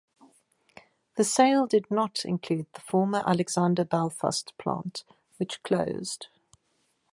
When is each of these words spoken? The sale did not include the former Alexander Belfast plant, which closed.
The 1.15 1.23
sale 1.23 1.67
did 1.67 1.91
not 1.91 2.25
include 2.25 2.65
the 2.73 2.81
former 2.81 3.21
Alexander 3.27 3.85
Belfast 3.85 4.51
plant, 4.57 5.03
which 5.37 5.61
closed. 5.61 6.25